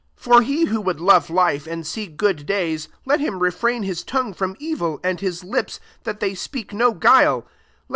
[0.17, 4.01] 10" For he who would love life, and see good days, let him refrain his
[4.03, 7.51] tongue from crilj cm4 his lips, that they •pl» tto guilivi *.